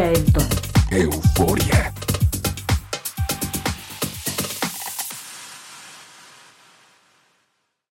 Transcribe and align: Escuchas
Escuchas 0.00 0.29